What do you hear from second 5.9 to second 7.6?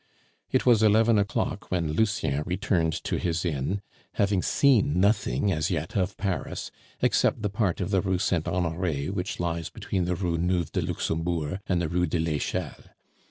of Paris except the